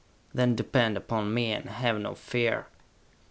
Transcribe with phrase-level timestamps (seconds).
[0.33, 2.65] Then depend upon me, and have no fear!"